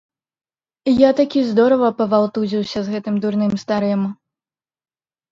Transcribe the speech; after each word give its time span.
Я 0.99 1.09
такі 1.19 1.39
здорава 1.49 1.89
павалтузіўся 1.99 2.79
з 2.87 2.93
гэтым 2.93 3.15
дурным 3.25 3.53
старым. 3.65 4.01